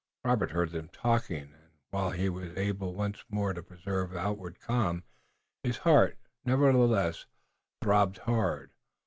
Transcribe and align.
Robert 0.25 0.49
heard 0.49 0.71
them 0.71 0.87
talking, 0.91 1.53
and 1.53 1.69
while 1.91 2.09
he 2.09 2.27
was 2.27 2.57
able 2.57 2.95
once 2.95 3.23
more 3.29 3.53
to 3.53 3.61
preserve 3.61 4.15
outward 4.15 4.59
calm, 4.59 5.03
his 5.61 5.77
heart, 5.77 6.17
nevertheless, 6.43 7.27
throbbed 7.83 8.17
hard. 8.17 8.71